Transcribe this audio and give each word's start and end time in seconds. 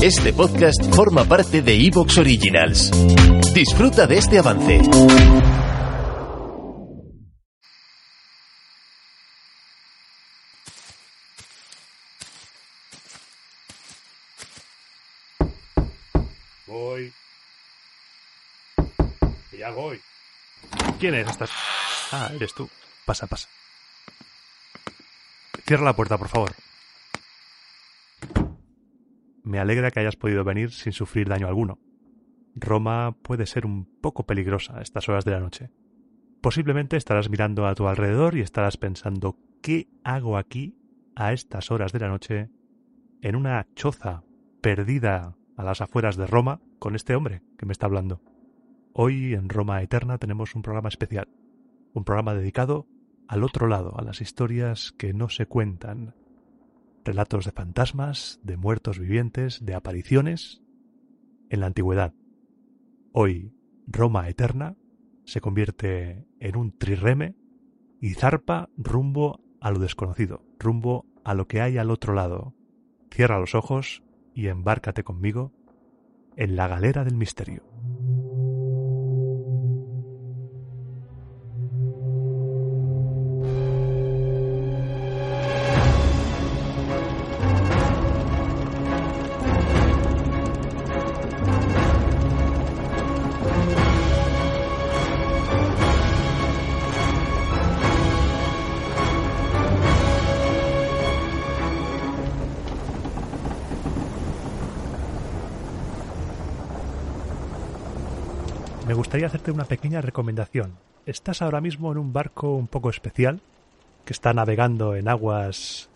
Este 0.00 0.32
podcast 0.32 0.80
forma 0.94 1.24
parte 1.24 1.60
de 1.60 1.74
Evox 1.74 2.18
Originals. 2.18 2.90
Disfruta 3.52 4.06
de 4.06 4.18
este 4.18 4.38
avance. 4.38 4.80
Voy. 16.66 17.12
Ya 19.58 19.70
voy. 19.70 20.00
¿Quién 21.00 21.14
es 21.16 21.28
esta? 21.28 21.46
Ah, 22.12 22.30
eres 22.34 22.54
tú. 22.54 22.68
Pasa, 23.04 23.26
pasa. 23.26 23.48
Cierra 25.66 25.84
la 25.84 25.96
puerta, 25.96 26.16
por 26.16 26.28
favor. 26.28 26.54
Me 29.48 29.58
alegra 29.58 29.90
que 29.90 30.00
hayas 30.00 30.16
podido 30.16 30.44
venir 30.44 30.72
sin 30.72 30.92
sufrir 30.92 31.26
daño 31.26 31.48
alguno. 31.48 31.78
Roma 32.54 33.16
puede 33.22 33.46
ser 33.46 33.64
un 33.64 33.86
poco 34.02 34.26
peligrosa 34.26 34.76
a 34.76 34.82
estas 34.82 35.08
horas 35.08 35.24
de 35.24 35.30
la 35.30 35.40
noche. 35.40 35.70
Posiblemente 36.42 36.98
estarás 36.98 37.30
mirando 37.30 37.66
a 37.66 37.74
tu 37.74 37.88
alrededor 37.88 38.36
y 38.36 38.42
estarás 38.42 38.76
pensando 38.76 39.38
¿qué 39.62 39.88
hago 40.04 40.36
aquí 40.36 40.76
a 41.16 41.32
estas 41.32 41.70
horas 41.70 41.92
de 41.92 41.98
la 41.98 42.08
noche 42.08 42.50
en 43.22 43.36
una 43.36 43.66
choza 43.74 44.22
perdida 44.60 45.34
a 45.56 45.64
las 45.64 45.80
afueras 45.80 46.18
de 46.18 46.26
Roma 46.26 46.60
con 46.78 46.94
este 46.94 47.14
hombre 47.14 47.40
que 47.56 47.64
me 47.64 47.72
está 47.72 47.86
hablando? 47.86 48.20
Hoy 48.92 49.32
en 49.32 49.48
Roma 49.48 49.80
Eterna 49.80 50.18
tenemos 50.18 50.54
un 50.56 50.60
programa 50.60 50.90
especial, 50.90 51.26
un 51.94 52.04
programa 52.04 52.34
dedicado 52.34 52.86
al 53.28 53.42
otro 53.42 53.66
lado, 53.66 53.98
a 53.98 54.02
las 54.02 54.20
historias 54.20 54.92
que 54.92 55.14
no 55.14 55.30
se 55.30 55.46
cuentan, 55.46 56.14
relatos 57.08 57.46
de 57.46 57.52
fantasmas, 57.52 58.38
de 58.42 58.58
muertos 58.58 58.98
vivientes, 58.98 59.64
de 59.64 59.74
apariciones 59.74 60.60
en 61.48 61.60
la 61.60 61.66
antigüedad. 61.66 62.12
Hoy, 63.12 63.54
Roma 63.86 64.28
Eterna 64.28 64.76
se 65.24 65.40
convierte 65.40 66.26
en 66.38 66.56
un 66.58 66.76
trireme 66.76 67.34
y 67.98 68.10
zarpa 68.10 68.68
rumbo 68.76 69.40
a 69.58 69.70
lo 69.70 69.78
desconocido, 69.78 70.44
rumbo 70.58 71.06
a 71.24 71.32
lo 71.32 71.48
que 71.48 71.62
hay 71.62 71.78
al 71.78 71.90
otro 71.90 72.12
lado. 72.12 72.54
Cierra 73.10 73.40
los 73.40 73.54
ojos 73.54 74.02
y 74.34 74.48
embárcate 74.48 75.02
conmigo 75.02 75.54
en 76.36 76.56
la 76.56 76.68
galera 76.68 77.04
del 77.04 77.16
misterio. 77.16 77.62
Gustaría 108.98 109.28
hacerte 109.28 109.52
una 109.52 109.64
pequeña 109.64 110.00
recomendación. 110.00 110.74
Estás 111.06 111.40
ahora 111.40 111.60
mismo 111.60 111.92
en 111.92 111.98
un 111.98 112.12
barco 112.12 112.56
un 112.56 112.66
poco 112.66 112.90
especial 112.90 113.40
que 114.04 114.12
está 114.12 114.34
navegando 114.34 114.96
en 114.96 115.08
aguas, 115.08 115.88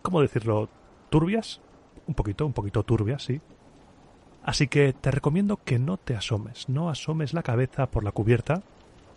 ¿cómo 0.00 0.22
decirlo? 0.22 0.70
turbias, 1.10 1.60
un 2.06 2.14
poquito, 2.14 2.46
un 2.46 2.54
poquito 2.54 2.84
turbias, 2.84 3.24
sí. 3.24 3.42
Así 4.42 4.66
que 4.66 4.94
te 4.94 5.10
recomiendo 5.10 5.58
que 5.62 5.78
no 5.78 5.98
te 5.98 6.16
asomes, 6.16 6.70
no 6.70 6.88
asomes 6.88 7.34
la 7.34 7.42
cabeza 7.42 7.90
por 7.90 8.02
la 8.02 8.12
cubierta 8.12 8.62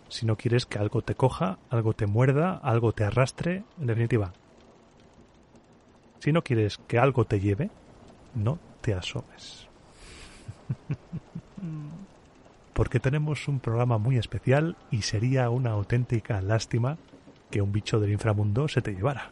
si 0.08 0.26
no 0.26 0.36
quieres 0.36 0.66
que 0.66 0.78
algo 0.78 1.00
te 1.00 1.14
coja, 1.14 1.58
algo 1.70 1.94
te 1.94 2.06
muerda, 2.06 2.60
algo 2.62 2.92
te 2.92 3.04
arrastre, 3.04 3.64
en 3.80 3.86
definitiva. 3.86 4.34
Si 6.18 6.32
no 6.32 6.44
quieres 6.44 6.76
que 6.86 6.98
algo 6.98 7.24
te 7.24 7.40
lleve, 7.40 7.70
no 8.34 8.58
te 8.82 8.92
asomes. 8.92 9.68
porque 12.76 13.00
tenemos 13.00 13.48
un 13.48 13.58
programa 13.58 13.96
muy 13.96 14.18
especial 14.18 14.76
y 14.90 15.00
sería 15.00 15.48
una 15.48 15.70
auténtica 15.70 16.42
lástima 16.42 16.98
que 17.50 17.62
un 17.62 17.72
bicho 17.72 18.00
del 18.00 18.12
inframundo 18.12 18.68
se 18.68 18.82
te 18.82 18.92
llevara. 18.92 19.30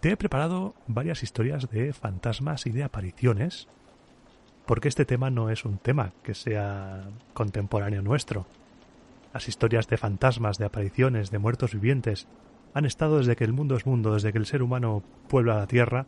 Te 0.00 0.10
he 0.10 0.16
preparado 0.18 0.74
varias 0.86 1.22
historias 1.22 1.70
de 1.70 1.94
fantasmas 1.94 2.66
y 2.66 2.72
de 2.72 2.84
apariciones, 2.84 3.68
porque 4.66 4.88
este 4.88 5.06
tema 5.06 5.30
no 5.30 5.48
es 5.48 5.64
un 5.64 5.78
tema 5.78 6.12
que 6.22 6.34
sea 6.34 7.04
contemporáneo 7.32 8.02
nuestro. 8.02 8.44
Las 9.32 9.48
historias 9.48 9.88
de 9.88 9.96
fantasmas, 9.96 10.58
de 10.58 10.66
apariciones, 10.66 11.30
de 11.30 11.38
muertos 11.38 11.72
vivientes 11.72 12.28
han 12.74 12.84
estado 12.84 13.16
desde 13.16 13.34
que 13.34 13.44
el 13.44 13.54
mundo 13.54 13.76
es 13.76 13.86
mundo, 13.86 14.12
desde 14.12 14.30
que 14.30 14.38
el 14.38 14.46
ser 14.46 14.62
humano 14.62 15.02
puebla 15.26 15.54
la 15.54 15.66
tierra, 15.66 16.04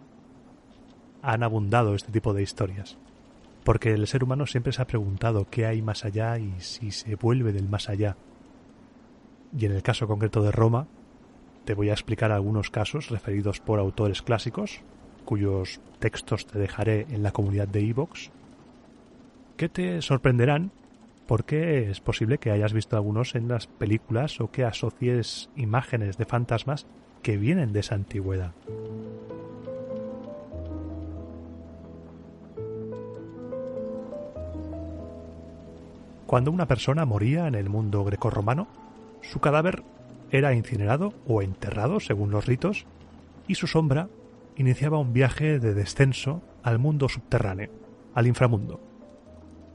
han 1.22 1.42
abundado 1.42 1.94
este 1.94 2.12
tipo 2.12 2.34
de 2.34 2.42
historias 2.42 2.98
porque 3.64 3.92
el 3.92 4.06
ser 4.06 4.22
humano 4.22 4.46
siempre 4.46 4.72
se 4.72 4.82
ha 4.82 4.86
preguntado 4.86 5.46
qué 5.50 5.66
hay 5.66 5.82
más 5.82 6.04
allá 6.04 6.38
y 6.38 6.54
si 6.58 6.90
se 6.90 7.16
vuelve 7.16 7.52
del 7.52 7.68
más 7.68 7.88
allá. 7.88 8.16
Y 9.58 9.66
en 9.66 9.72
el 9.72 9.82
caso 9.82 10.06
concreto 10.06 10.42
de 10.42 10.52
Roma, 10.52 10.86
te 11.64 11.74
voy 11.74 11.88
a 11.88 11.94
explicar 11.94 12.30
algunos 12.30 12.70
casos 12.70 13.08
referidos 13.08 13.60
por 13.60 13.78
autores 13.78 14.22
clásicos, 14.22 14.82
cuyos 15.24 15.80
textos 15.98 16.46
te 16.46 16.58
dejaré 16.58 17.06
en 17.10 17.22
la 17.22 17.32
comunidad 17.32 17.66
de 17.66 17.80
Evox, 17.80 18.30
que 19.56 19.68
te 19.68 20.02
sorprenderán 20.02 20.70
porque 21.26 21.90
es 21.90 22.00
posible 22.00 22.36
que 22.36 22.50
hayas 22.50 22.74
visto 22.74 22.96
algunos 22.96 23.34
en 23.34 23.48
las 23.48 23.66
películas 23.66 24.40
o 24.40 24.50
que 24.50 24.64
asocies 24.64 25.48
imágenes 25.56 26.18
de 26.18 26.26
fantasmas 26.26 26.86
que 27.22 27.38
vienen 27.38 27.72
de 27.72 27.80
esa 27.80 27.94
antigüedad. 27.94 28.52
Cuando 36.34 36.50
una 36.50 36.66
persona 36.66 37.04
moría 37.04 37.46
en 37.46 37.54
el 37.54 37.68
mundo 37.68 38.02
grecorromano, 38.02 38.66
su 39.22 39.38
cadáver 39.38 39.84
era 40.32 40.52
incinerado 40.52 41.14
o 41.28 41.42
enterrado 41.42 42.00
según 42.00 42.32
los 42.32 42.46
ritos, 42.46 42.86
y 43.46 43.54
su 43.54 43.68
sombra 43.68 44.08
iniciaba 44.56 44.98
un 44.98 45.12
viaje 45.12 45.60
de 45.60 45.74
descenso 45.74 46.42
al 46.64 46.80
mundo 46.80 47.08
subterráneo, 47.08 47.70
al 48.14 48.26
inframundo. 48.26 48.80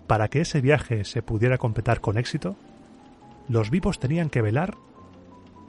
Para 0.06 0.28
que 0.28 0.42
ese 0.42 0.59
viaje 0.59 1.06
se 1.06 1.22
pudiera 1.22 1.58
completar 1.58 2.02
con 2.02 2.18
éxito, 2.18 2.58
los 3.48 3.69
vivos 3.69 3.98
tenían 3.98 4.30
que 4.30 4.42
velar, 4.42 4.75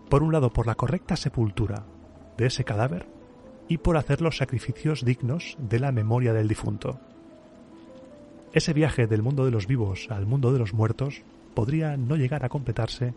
por 0.08 0.24
un 0.24 0.32
lado, 0.32 0.52
por 0.52 0.66
la 0.66 0.74
correcta 0.74 1.14
sepultura 1.14 1.84
de 2.36 2.46
ese 2.46 2.64
cadáver 2.64 3.06
y 3.68 3.78
por 3.78 3.96
hacer 3.96 4.22
los 4.22 4.38
sacrificios 4.38 5.04
dignos 5.04 5.56
de 5.60 5.78
la 5.78 5.92
memoria 5.92 6.32
del 6.32 6.48
difunto. 6.48 6.98
Ese 8.52 8.72
viaje 8.72 9.06
del 9.06 9.22
mundo 9.22 9.44
de 9.44 9.52
los 9.52 9.68
vivos 9.68 10.08
al 10.10 10.26
mundo 10.26 10.52
de 10.52 10.58
los 10.58 10.74
muertos 10.74 11.22
podría 11.54 11.96
no 11.96 12.16
llegar 12.16 12.44
a 12.44 12.48
completarse 12.48 13.14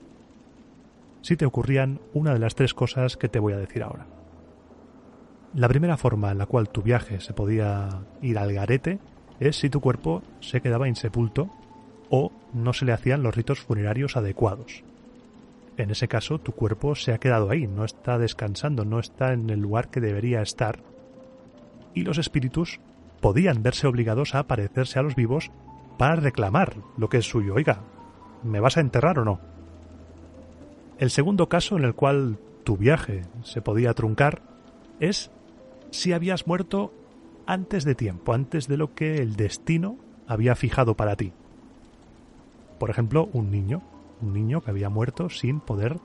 si 1.21 1.37
te 1.37 1.45
ocurrían 1.45 1.99
una 2.13 2.33
de 2.33 2.39
las 2.39 2.53
tres 2.53 2.73
cosas 2.73 3.17
que 3.17 3.29
te 3.29 3.39
voy 3.39 3.53
a 3.53 3.57
decir 3.57 3.81
ahora. 3.81 4.05
La 5.55 5.69
primera 5.69 5.97
forma 5.97 6.31
en 6.31 6.37
la 6.37 6.45
cual 6.45 6.69
tu 6.69 6.83
viaje 6.83 7.19
se 7.19 7.33
podía 7.33 8.01
ir 8.21 8.37
al 8.37 8.53
garete 8.53 8.99
es 9.39 9.55
si 9.57 9.69
tu 9.69 9.81
cuerpo 9.81 10.21
se 10.39 10.61
quedaba 10.61 10.87
insepulto 10.87 11.49
o 12.09 12.31
no 12.53 12.73
se 12.73 12.85
le 12.85 12.91
hacían 12.91 13.23
los 13.23 13.35
ritos 13.35 13.59
funerarios 13.59 14.17
adecuados. 14.17 14.83
En 15.77 15.89
ese 15.89 16.07
caso, 16.07 16.39
tu 16.39 16.51
cuerpo 16.51 16.93
se 16.93 17.13
ha 17.13 17.17
quedado 17.17 17.49
ahí, 17.49 17.65
no 17.65 17.85
está 17.85 18.19
descansando, 18.19 18.85
no 18.85 18.99
está 18.99 19.33
en 19.33 19.49
el 19.49 19.59
lugar 19.59 19.89
que 19.89 20.01
debería 20.01 20.43
estar, 20.43 20.83
y 21.95 22.03
los 22.03 22.19
espíritus 22.19 22.79
podían 23.23 23.63
verse 23.63 23.87
obligados 23.87 24.35
a 24.35 24.39
aparecerse 24.39 24.99
a 24.99 25.01
los 25.01 25.15
vivos 25.15 25.49
para 25.97 26.17
reclamar 26.17 26.75
lo 26.97 27.07
que 27.07 27.19
es 27.19 27.25
suyo. 27.25 27.53
Oiga, 27.55 27.79
¿me 28.43 28.59
vas 28.59 28.75
a 28.75 28.81
enterrar 28.81 29.17
o 29.17 29.23
no? 29.23 29.39
El 30.99 31.09
segundo 31.09 31.47
caso 31.47 31.77
en 31.77 31.85
el 31.85 31.95
cual 31.95 32.37
tu 32.65 32.75
viaje 32.75 33.21
se 33.43 33.61
podía 33.61 33.93
truncar 33.93 34.41
es 34.99 35.31
si 35.89 36.11
habías 36.11 36.47
muerto 36.47 36.93
antes 37.45 37.85
de 37.85 37.95
tiempo, 37.95 38.33
antes 38.33 38.67
de 38.67 38.75
lo 38.75 38.93
que 38.93 39.15
el 39.15 39.37
destino 39.37 39.95
había 40.27 40.53
fijado 40.55 40.95
para 40.95 41.15
ti. 41.15 41.31
Por 42.77 42.89
ejemplo, 42.89 43.29
un 43.31 43.51
niño, 43.51 43.83
un 44.21 44.33
niño 44.33 44.59
que 44.59 44.71
había 44.71 44.89
muerto 44.89 45.29
sin 45.29 45.61
poder 45.61 45.97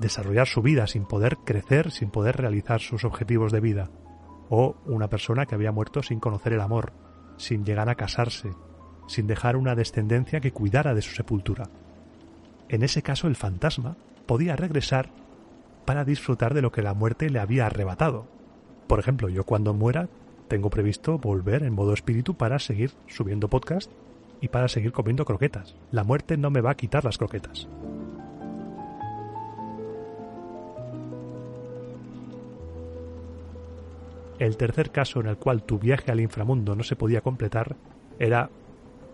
desarrollar 0.00 0.46
su 0.46 0.60
vida, 0.60 0.86
sin 0.86 1.06
poder 1.06 1.38
crecer, 1.38 1.90
sin 1.90 2.10
poder 2.10 2.36
realizar 2.36 2.82
sus 2.82 3.06
objetivos 3.06 3.52
de 3.52 3.60
vida 3.60 3.90
o 4.48 4.76
una 4.86 5.08
persona 5.08 5.46
que 5.46 5.54
había 5.54 5.72
muerto 5.72 6.02
sin 6.02 6.20
conocer 6.20 6.52
el 6.52 6.60
amor, 6.60 6.92
sin 7.36 7.64
llegar 7.64 7.88
a 7.88 7.94
casarse, 7.94 8.50
sin 9.06 9.26
dejar 9.26 9.56
una 9.56 9.74
descendencia 9.74 10.40
que 10.40 10.52
cuidara 10.52 10.94
de 10.94 11.02
su 11.02 11.14
sepultura. 11.14 11.68
En 12.68 12.82
ese 12.82 13.02
caso 13.02 13.28
el 13.28 13.36
fantasma 13.36 13.96
podía 14.26 14.56
regresar 14.56 15.10
para 15.84 16.04
disfrutar 16.04 16.54
de 16.54 16.62
lo 16.62 16.72
que 16.72 16.82
la 16.82 16.94
muerte 16.94 17.30
le 17.30 17.38
había 17.38 17.66
arrebatado. 17.66 18.26
Por 18.86 18.98
ejemplo, 18.98 19.28
yo 19.28 19.44
cuando 19.44 19.74
muera 19.74 20.08
tengo 20.48 20.70
previsto 20.70 21.18
volver 21.18 21.62
en 21.62 21.74
modo 21.74 21.92
espíritu 21.92 22.34
para 22.34 22.58
seguir 22.58 22.92
subiendo 23.06 23.48
podcast 23.48 23.90
y 24.40 24.48
para 24.48 24.68
seguir 24.68 24.92
comiendo 24.92 25.24
croquetas. 25.24 25.76
La 25.90 26.04
muerte 26.04 26.36
no 26.36 26.50
me 26.50 26.60
va 26.60 26.72
a 26.72 26.76
quitar 26.76 27.04
las 27.04 27.18
croquetas. 27.18 27.68
El 34.38 34.56
tercer 34.56 34.90
caso 34.90 35.20
en 35.20 35.28
el 35.28 35.38
cual 35.38 35.62
tu 35.62 35.78
viaje 35.78 36.12
al 36.12 36.20
inframundo 36.20 36.76
no 36.76 36.82
se 36.82 36.96
podía 36.96 37.22
completar 37.22 37.76
era, 38.18 38.50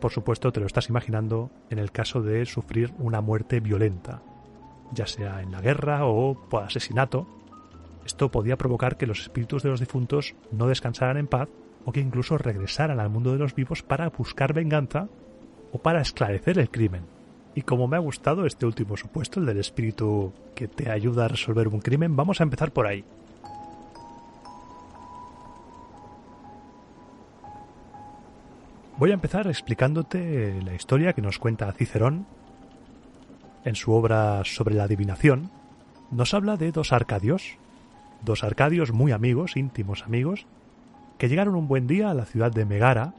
por 0.00 0.10
supuesto, 0.10 0.52
te 0.52 0.60
lo 0.60 0.66
estás 0.66 0.88
imaginando, 0.88 1.50
en 1.70 1.78
el 1.78 1.92
caso 1.92 2.22
de 2.22 2.44
sufrir 2.44 2.92
una 2.98 3.20
muerte 3.20 3.60
violenta, 3.60 4.22
ya 4.92 5.06
sea 5.06 5.40
en 5.40 5.52
la 5.52 5.60
guerra 5.60 6.06
o 6.06 6.34
por 6.48 6.64
asesinato. 6.64 7.26
Esto 8.04 8.30
podía 8.32 8.58
provocar 8.58 8.96
que 8.96 9.06
los 9.06 9.20
espíritus 9.20 9.62
de 9.62 9.70
los 9.70 9.78
difuntos 9.78 10.34
no 10.50 10.66
descansaran 10.66 11.16
en 11.16 11.28
paz 11.28 11.48
o 11.84 11.92
que 11.92 12.00
incluso 12.00 12.36
regresaran 12.36 12.98
al 12.98 13.10
mundo 13.10 13.32
de 13.32 13.38
los 13.38 13.54
vivos 13.54 13.82
para 13.82 14.08
buscar 14.08 14.52
venganza 14.52 15.08
o 15.72 15.78
para 15.78 16.00
esclarecer 16.00 16.58
el 16.58 16.70
crimen. 16.70 17.04
Y 17.54 17.62
como 17.62 17.86
me 17.86 17.96
ha 17.96 18.00
gustado 18.00 18.46
este 18.46 18.66
último 18.66 18.96
supuesto, 18.96 19.38
el 19.38 19.46
del 19.46 19.58
espíritu 19.58 20.32
que 20.54 20.68
te 20.68 20.90
ayuda 20.90 21.26
a 21.26 21.28
resolver 21.28 21.68
un 21.68 21.80
crimen, 21.80 22.16
vamos 22.16 22.40
a 22.40 22.44
empezar 22.44 22.72
por 22.72 22.86
ahí. 22.86 23.04
Voy 29.02 29.10
a 29.10 29.14
empezar 29.14 29.48
explicándote 29.48 30.62
la 30.62 30.74
historia 30.74 31.12
que 31.12 31.22
nos 31.22 31.40
cuenta 31.40 31.72
Cicerón 31.72 32.24
en 33.64 33.74
su 33.74 33.92
obra 33.94 34.44
sobre 34.44 34.76
la 34.76 34.84
adivinación. 34.84 35.50
Nos 36.12 36.34
habla 36.34 36.56
de 36.56 36.70
dos 36.70 36.92
arcadios, 36.92 37.58
dos 38.24 38.44
arcadios 38.44 38.92
muy 38.92 39.10
amigos, 39.10 39.56
íntimos 39.56 40.04
amigos, 40.04 40.46
que 41.18 41.28
llegaron 41.28 41.56
un 41.56 41.66
buen 41.66 41.88
día 41.88 42.10
a 42.10 42.14
la 42.14 42.26
ciudad 42.26 42.52
de 42.52 42.64
Megara 42.64 43.14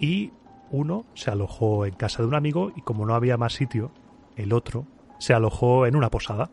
y 0.00 0.32
uno 0.70 1.04
se 1.12 1.30
alojó 1.30 1.84
en 1.84 1.92
casa 1.96 2.22
de 2.22 2.28
un 2.28 2.34
amigo 2.34 2.72
y 2.74 2.80
como 2.80 3.04
no 3.04 3.14
había 3.14 3.36
más 3.36 3.52
sitio, 3.52 3.90
el 4.36 4.54
otro 4.54 4.86
se 5.18 5.34
alojó 5.34 5.84
en 5.84 5.96
una 5.96 6.08
posada. 6.08 6.48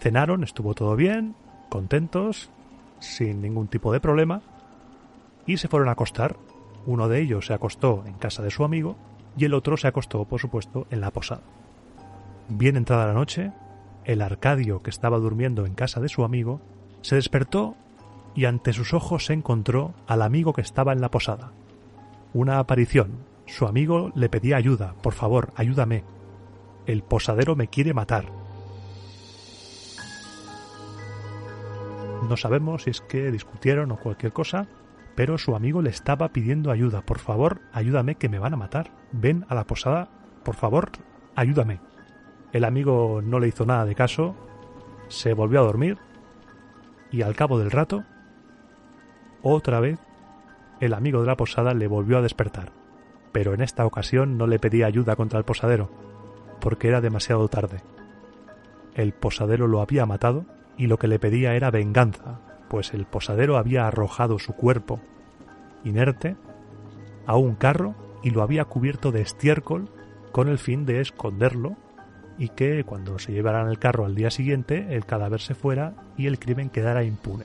Cenaron, 0.00 0.44
estuvo 0.44 0.72
todo 0.72 0.96
bien, 0.96 1.34
contentos, 1.68 2.48
sin 3.00 3.42
ningún 3.42 3.68
tipo 3.68 3.92
de 3.92 4.00
problema, 4.00 4.40
y 5.44 5.58
se 5.58 5.68
fueron 5.68 5.90
a 5.90 5.92
acostar 5.92 6.38
uno 6.86 7.08
de 7.08 7.20
ellos 7.20 7.46
se 7.46 7.54
acostó 7.54 8.04
en 8.06 8.14
casa 8.14 8.42
de 8.42 8.50
su 8.50 8.64
amigo 8.64 8.96
y 9.36 9.44
el 9.44 9.54
otro 9.54 9.76
se 9.76 9.88
acostó, 9.88 10.24
por 10.24 10.40
supuesto, 10.40 10.86
en 10.90 11.00
la 11.00 11.10
posada. 11.10 11.42
Bien 12.48 12.76
entrada 12.76 13.06
la 13.06 13.14
noche, 13.14 13.52
el 14.04 14.20
Arcadio, 14.20 14.82
que 14.82 14.90
estaba 14.90 15.18
durmiendo 15.18 15.64
en 15.64 15.74
casa 15.74 16.00
de 16.00 16.08
su 16.08 16.24
amigo, 16.24 16.60
se 17.02 17.14
despertó 17.14 17.76
y 18.34 18.46
ante 18.46 18.72
sus 18.72 18.94
ojos 18.94 19.26
se 19.26 19.32
encontró 19.32 19.94
al 20.06 20.22
amigo 20.22 20.52
que 20.52 20.60
estaba 20.60 20.92
en 20.92 21.00
la 21.00 21.10
posada. 21.10 21.52
Una 22.34 22.58
aparición. 22.58 23.18
Su 23.46 23.66
amigo 23.66 24.10
le 24.14 24.28
pedía 24.28 24.56
ayuda. 24.56 24.94
Por 25.02 25.12
favor, 25.12 25.52
ayúdame. 25.56 26.04
El 26.86 27.02
posadero 27.02 27.56
me 27.56 27.68
quiere 27.68 27.94
matar. 27.94 28.26
No 32.28 32.36
sabemos 32.36 32.84
si 32.84 32.90
es 32.90 33.00
que 33.00 33.30
discutieron 33.30 33.90
o 33.92 33.96
cualquier 33.96 34.32
cosa, 34.32 34.66
pero 35.14 35.38
su 35.38 35.54
amigo 35.54 35.82
le 35.82 35.90
estaba 35.90 36.28
pidiendo 36.28 36.70
ayuda. 36.70 37.02
Por 37.02 37.18
favor, 37.18 37.60
ayúdame 37.72 38.14
que 38.16 38.28
me 38.28 38.38
van 38.38 38.54
a 38.54 38.56
matar. 38.56 38.90
Ven 39.12 39.44
a 39.48 39.54
la 39.54 39.66
posada. 39.66 40.08
Por 40.42 40.54
favor, 40.54 40.90
ayúdame. 41.34 41.80
El 42.52 42.64
amigo 42.64 43.20
no 43.22 43.38
le 43.38 43.48
hizo 43.48 43.66
nada 43.66 43.84
de 43.84 43.94
caso, 43.94 44.34
se 45.08 45.34
volvió 45.34 45.60
a 45.60 45.64
dormir 45.64 45.98
y 47.10 47.22
al 47.22 47.34
cabo 47.34 47.58
del 47.58 47.70
rato, 47.70 48.04
otra 49.42 49.80
vez, 49.80 49.98
el 50.80 50.94
amigo 50.94 51.20
de 51.20 51.26
la 51.26 51.36
posada 51.36 51.74
le 51.74 51.86
volvió 51.86 52.18
a 52.18 52.22
despertar. 52.22 52.72
Pero 53.32 53.54
en 53.54 53.62
esta 53.62 53.86
ocasión 53.86 54.36
no 54.36 54.46
le 54.46 54.58
pedía 54.58 54.86
ayuda 54.86 55.16
contra 55.16 55.38
el 55.38 55.44
posadero, 55.44 55.90
porque 56.60 56.88
era 56.88 57.00
demasiado 57.00 57.48
tarde. 57.48 57.82
El 58.94 59.12
posadero 59.12 59.66
lo 59.66 59.80
había 59.80 60.04
matado 60.04 60.44
y 60.76 60.86
lo 60.86 60.98
que 60.98 61.08
le 61.08 61.18
pedía 61.18 61.54
era 61.54 61.70
venganza 61.70 62.51
pues 62.72 62.94
el 62.94 63.04
posadero 63.04 63.58
había 63.58 63.86
arrojado 63.86 64.38
su 64.38 64.54
cuerpo, 64.54 64.98
inerte, 65.84 66.36
a 67.26 67.36
un 67.36 67.54
carro 67.54 67.94
y 68.22 68.30
lo 68.30 68.40
había 68.40 68.64
cubierto 68.64 69.12
de 69.12 69.20
estiércol 69.20 69.90
con 70.32 70.48
el 70.48 70.56
fin 70.56 70.86
de 70.86 71.02
esconderlo 71.02 71.76
y 72.38 72.48
que 72.48 72.82
cuando 72.84 73.18
se 73.18 73.32
llevaran 73.32 73.68
el 73.68 73.78
carro 73.78 74.06
al 74.06 74.14
día 74.14 74.30
siguiente 74.30 74.96
el 74.96 75.04
cadáver 75.04 75.42
se 75.42 75.54
fuera 75.54 75.92
y 76.16 76.28
el 76.28 76.38
crimen 76.38 76.70
quedara 76.70 77.04
impune. 77.04 77.44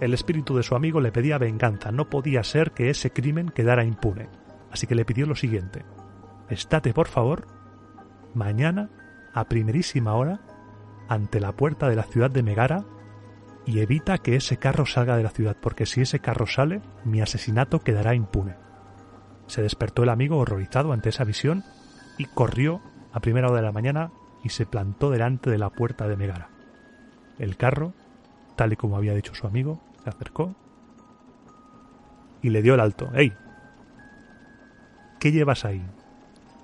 El 0.00 0.14
espíritu 0.14 0.56
de 0.56 0.62
su 0.62 0.74
amigo 0.74 0.98
le 1.02 1.12
pedía 1.12 1.36
venganza, 1.36 1.92
no 1.92 2.08
podía 2.08 2.42
ser 2.42 2.70
que 2.70 2.88
ese 2.88 3.10
crimen 3.10 3.50
quedara 3.50 3.84
impune, 3.84 4.30
así 4.70 4.86
que 4.86 4.94
le 4.94 5.04
pidió 5.04 5.26
lo 5.26 5.36
siguiente, 5.36 5.84
estate 6.48 6.94
por 6.94 7.08
favor, 7.08 7.46
mañana, 8.32 8.88
a 9.34 9.44
primerísima 9.44 10.14
hora, 10.14 10.40
ante 11.08 11.40
la 11.40 11.52
puerta 11.52 11.88
de 11.88 11.96
la 11.96 12.04
ciudad 12.04 12.30
de 12.30 12.42
Megara 12.42 12.84
y 13.66 13.80
evita 13.80 14.18
que 14.18 14.36
ese 14.36 14.56
carro 14.56 14.86
salga 14.86 15.16
de 15.16 15.22
la 15.22 15.30
ciudad, 15.30 15.56
porque 15.60 15.86
si 15.86 16.00
ese 16.00 16.18
carro 16.18 16.46
sale, 16.46 16.80
mi 17.04 17.20
asesinato 17.20 17.80
quedará 17.80 18.14
impune. 18.14 18.56
Se 19.46 19.62
despertó 19.62 20.02
el 20.02 20.08
amigo 20.08 20.38
horrorizado 20.38 20.92
ante 20.92 21.10
esa 21.10 21.24
visión 21.24 21.64
y 22.18 22.24
corrió 22.26 22.80
a 23.12 23.20
primera 23.20 23.48
hora 23.48 23.56
de 23.56 23.66
la 23.66 23.72
mañana 23.72 24.10
y 24.42 24.48
se 24.48 24.66
plantó 24.66 25.10
delante 25.10 25.50
de 25.50 25.58
la 25.58 25.70
puerta 25.70 26.08
de 26.08 26.16
Megara. 26.16 26.48
El 27.38 27.56
carro, 27.56 27.92
tal 28.56 28.72
y 28.72 28.76
como 28.76 28.96
había 28.96 29.14
dicho 29.14 29.34
su 29.34 29.46
amigo, 29.46 29.80
se 30.02 30.10
acercó 30.10 30.54
y 32.40 32.50
le 32.50 32.62
dio 32.62 32.74
el 32.74 32.80
alto. 32.80 33.10
¡Ey! 33.14 33.32
¿Qué 35.20 35.30
llevas 35.30 35.64
ahí? 35.64 35.84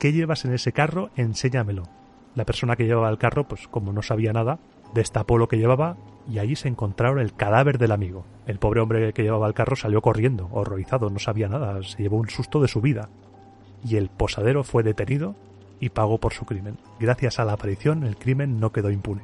¿Qué 0.00 0.12
llevas 0.12 0.44
en 0.44 0.52
ese 0.52 0.73
carro? 0.73 1.11
Enséñamelo 1.14 1.97
la 2.34 2.44
persona 2.44 2.76
que 2.76 2.86
llevaba 2.86 3.10
el 3.10 3.19
carro, 3.19 3.46
pues 3.46 3.69
como 3.69 3.92
no 3.92 4.02
sabía 4.02 4.32
nada, 4.32 4.58
destapó 4.94 5.38
lo 5.38 5.48
que 5.48 5.58
llevaba 5.58 5.96
y 6.30 6.38
allí 6.38 6.56
se 6.56 6.69
encontraron 6.69 7.19
el 7.19 7.34
cadáver 7.34 7.78
del 7.78 7.92
amigo. 7.92 8.25
El 8.46 8.58
pobre 8.58 8.80
hombre 8.80 9.12
que 9.12 9.22
llevaba 9.22 9.46
el 9.46 9.54
carro 9.54 9.76
salió 9.76 10.02
corriendo, 10.02 10.48
horrorizado, 10.52 11.10
no 11.10 11.19
sabía 11.19 11.48
nada, 11.48 11.82
se 11.82 12.02
llevó 12.02 12.19
un 12.19 12.28
susto 12.28 12.60
de 12.60 12.69
su 12.69 12.80
vida. 12.80 13.08
Y 13.84 13.96
el 13.96 14.08
posadero 14.08 14.64
fue 14.64 14.82
detenido 14.82 15.34
y 15.80 15.90
pagó 15.90 16.19
por 16.19 16.32
su 16.32 16.44
crimen. 16.44 16.76
Gracias 17.00 17.38
a 17.38 17.44
la 17.44 17.52
aparición, 17.52 18.04
el 18.04 18.16
crimen 18.16 18.60
no 18.60 18.72
quedó 18.72 18.90
impune. 18.90 19.22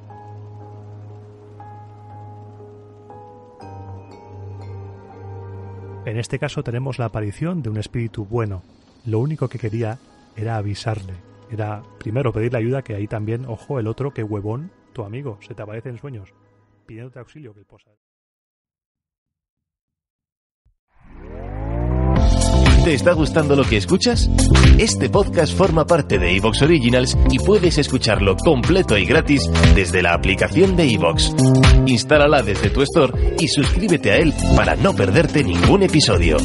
En 6.06 6.18
este 6.18 6.38
caso 6.38 6.62
tenemos 6.62 6.98
la 6.98 7.06
aparición 7.06 7.62
de 7.62 7.70
un 7.70 7.78
espíritu 7.78 8.26
bueno. 8.26 8.62
Lo 9.06 9.20
único 9.20 9.48
que 9.48 9.58
quería 9.58 9.98
era 10.36 10.56
avisarle, 10.56 11.14
era 11.50 11.82
primero 11.98 12.32
pedirle 12.32 12.58
ayuda, 12.58 12.82
que 12.82 12.94
ahí 12.94 13.06
también, 13.06 13.46
ojo, 13.46 13.78
el 13.78 13.86
otro, 13.86 14.12
que 14.12 14.22
huevón, 14.22 14.70
tu 14.92 15.02
amigo, 15.02 15.38
se 15.40 15.54
te 15.54 15.62
aparece 15.62 15.88
en 15.88 15.98
sueños, 15.98 16.32
pidiéndote 16.86 17.18
auxilio 17.18 17.52
que 17.52 17.60
el 17.60 17.66
posa. 17.66 17.90
¿Te 22.84 22.92
está 22.92 23.14
gustando 23.14 23.56
lo 23.56 23.64
que 23.64 23.78
escuchas? 23.78 24.28
Este 24.78 25.08
podcast 25.08 25.56
forma 25.56 25.86
parte 25.86 26.18
de 26.18 26.36
Evox 26.36 26.60
Originals 26.60 27.16
y 27.30 27.38
puedes 27.38 27.78
escucharlo 27.78 28.36
completo 28.36 28.98
y 28.98 29.06
gratis 29.06 29.50
desde 29.74 30.02
la 30.02 30.12
aplicación 30.12 30.76
de 30.76 30.92
Evox. 30.92 31.34
Instálala 31.86 32.42
desde 32.42 32.68
tu 32.68 32.82
store 32.82 33.36
y 33.40 33.48
suscríbete 33.48 34.12
a 34.12 34.18
él 34.18 34.34
para 34.54 34.76
no 34.76 34.94
perderte 34.94 35.42
ningún 35.42 35.82
episodio. 35.82 36.36